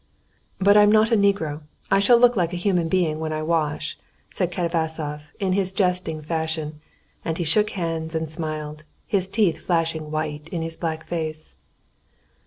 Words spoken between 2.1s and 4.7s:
look like a human being when I wash," said